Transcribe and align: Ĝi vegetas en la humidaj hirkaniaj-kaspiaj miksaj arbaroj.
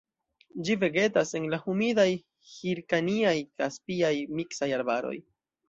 Ĝi 0.69 0.75
vegetas 0.83 1.33
en 1.39 1.45
la 1.51 1.59
humidaj 1.65 2.07
hirkaniaj-kaspiaj 2.55 4.13
miksaj 4.41 4.75
arbaroj. 4.83 5.17